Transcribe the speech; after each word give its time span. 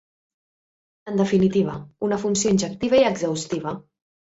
En 1.11 1.19
definitiva, 1.19 1.77
una 2.09 2.21
funció 2.25 2.57
injectiva 2.57 3.01
i 3.03 3.09
exhaustiva. 3.13 3.79